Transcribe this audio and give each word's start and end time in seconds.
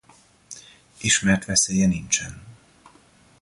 Ismert 0.99 1.45
veszélye 1.45 1.85
nincsen. 1.87 2.41